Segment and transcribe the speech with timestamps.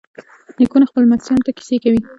[0.59, 1.99] نیکونه خپلو لمسیانو ته کیسې کوي.